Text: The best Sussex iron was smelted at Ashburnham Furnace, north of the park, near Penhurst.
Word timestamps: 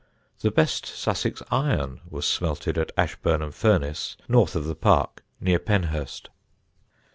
The 0.39 0.49
best 0.49 0.87
Sussex 0.87 1.43
iron 1.51 2.01
was 2.09 2.25
smelted 2.25 2.75
at 2.79 2.91
Ashburnham 2.97 3.51
Furnace, 3.51 4.17
north 4.27 4.55
of 4.55 4.65
the 4.65 4.73
park, 4.73 5.23
near 5.39 5.59
Penhurst. 5.59 6.29